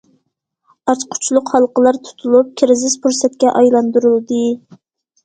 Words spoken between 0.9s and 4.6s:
ئاچقۇچلۇق ھالقىلار تۇتۇلۇپ، كىرىزىس پۇرسەتكە ئايلاندۇرۇلدى.